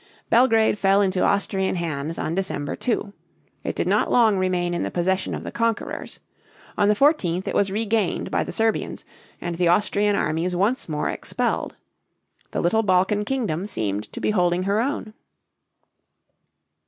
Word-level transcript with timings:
Belgrade 0.31 0.79
fell 0.79 0.99
into 1.03 1.21
Austrian 1.21 1.75
hands 1.75 2.17
on 2.17 2.33
December 2.33 2.75
2. 2.75 3.13
It 3.63 3.75
did 3.75 3.87
not 3.87 4.11
long 4.11 4.35
remain 4.39 4.73
in 4.73 4.81
the 4.81 4.89
possession 4.89 5.35
of 5.35 5.43
the 5.43 5.51
conquerors. 5.51 6.19
On 6.75 6.87
the 6.89 6.95
14th, 6.95 7.47
it 7.47 7.53
was 7.53 7.69
regained 7.71 8.31
by 8.31 8.43
the 8.43 8.51
Serbians, 8.51 9.05
and 9.39 9.57
the 9.59 9.67
Austrian 9.67 10.15
armies 10.15 10.55
once 10.55 10.89
more 10.89 11.07
expelled. 11.07 11.75
The 12.49 12.61
little 12.61 12.81
Balkan 12.81 13.25
kingdom 13.25 13.67
seemed 13.67 14.11
to 14.11 14.19
be 14.19 14.31
holding 14.31 14.63
her 14.63 14.81
own. 14.81 15.13